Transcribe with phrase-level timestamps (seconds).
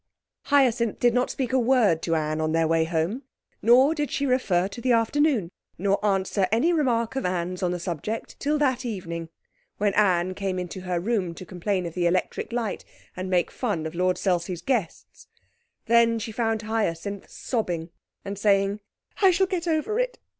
[0.45, 3.21] Hyacinth did not speak a word to Anne on their way home,
[3.61, 7.79] nor did she refer to the afternoon, nor answer any remark of Anne's on the
[7.79, 9.29] subject till that evening,
[9.77, 12.83] when Anne came into her room to complain of the electric light
[13.15, 15.27] and make fun of Lord Selsey's guests.
[15.85, 17.91] Then she found Hyacinth sobbing,
[18.25, 18.79] and saying
[19.21, 20.17] 'I shall get over it.